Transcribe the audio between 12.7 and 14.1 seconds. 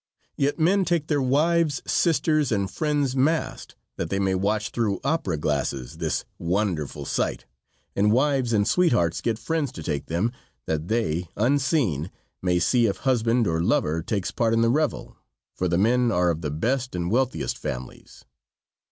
if husband or lover